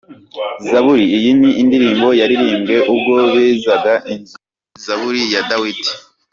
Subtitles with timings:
[0.69, 4.37] Zaburi iyi ni Indirimbo yaririmbwe ubwo bezaga Inzu.
[4.41, 5.91] Ni Zaburi ya Dawidi.